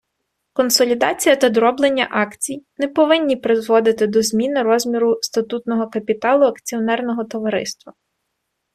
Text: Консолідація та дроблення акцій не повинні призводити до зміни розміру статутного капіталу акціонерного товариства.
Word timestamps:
Консолідація 0.53 1.35
та 1.35 1.49
дроблення 1.49 2.07
акцій 2.11 2.65
не 2.77 2.87
повинні 2.87 3.35
призводити 3.35 4.07
до 4.07 4.21
зміни 4.21 4.61
розміру 4.61 5.17
статутного 5.21 5.89
капіталу 5.89 6.43
акціонерного 6.45 7.25
товариства. 7.25 7.93